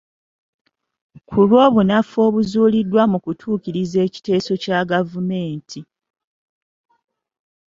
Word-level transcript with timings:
Ku 1.27 1.37
lw'obunafu 1.47 2.17
obuzuuliddwa 2.27 3.03
mu 3.11 3.17
kutuukiriza 3.25 3.97
ekiteeso 4.07 4.53
kya 4.63 4.79
gavumenti. 4.91 5.79